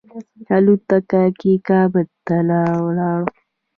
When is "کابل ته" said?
1.67-2.35